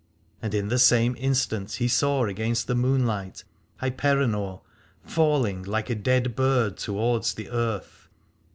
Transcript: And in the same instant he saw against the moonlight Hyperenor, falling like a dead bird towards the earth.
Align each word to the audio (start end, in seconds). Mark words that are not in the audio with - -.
And 0.41 0.55
in 0.55 0.69
the 0.69 0.79
same 0.79 1.15
instant 1.19 1.73
he 1.73 1.87
saw 1.87 2.25
against 2.25 2.65
the 2.65 2.73
moonlight 2.73 3.43
Hyperenor, 3.81 4.61
falling 5.05 5.61
like 5.61 5.91
a 5.91 5.93
dead 5.95 6.35
bird 6.35 6.77
towards 6.77 7.35
the 7.35 7.51
earth. 7.51 8.09